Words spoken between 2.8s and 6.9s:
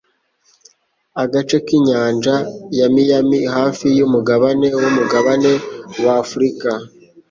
Miami, hafi y'umugabane w'umugabane wa Afurika,